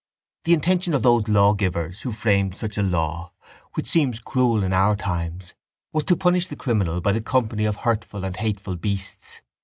[0.45, 3.33] The intention of those law givers who framed such a law,
[3.75, 5.53] which seems cruel in our times,
[5.93, 9.41] was to punish the criminal by the company of hurtful and hateful beasts.